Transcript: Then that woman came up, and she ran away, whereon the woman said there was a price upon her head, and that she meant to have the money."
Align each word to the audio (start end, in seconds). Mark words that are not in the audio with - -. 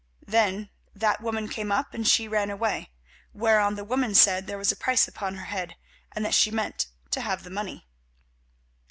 Then 0.25 0.71
that 0.95 1.21
woman 1.21 1.47
came 1.47 1.71
up, 1.71 1.93
and 1.93 2.07
she 2.07 2.27
ran 2.27 2.49
away, 2.49 2.89
whereon 3.33 3.75
the 3.75 3.83
woman 3.83 4.15
said 4.15 4.47
there 4.47 4.57
was 4.57 4.71
a 4.71 4.75
price 4.75 5.07
upon 5.07 5.35
her 5.35 5.45
head, 5.45 5.75
and 6.13 6.25
that 6.25 6.33
she 6.33 6.49
meant 6.49 6.87
to 7.11 7.21
have 7.21 7.43
the 7.43 7.51
money." 7.51 7.85